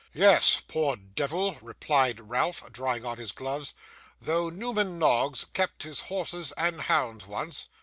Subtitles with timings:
[0.15, 3.75] 'Yes, poor devil!' replied Ralph, drawing on his gloves.
[4.19, 7.69] 'Though Newman Noggs kept his horses and hounds once.